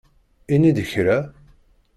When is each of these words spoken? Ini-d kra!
Ini-d 0.53 0.79
kra! 0.91 1.17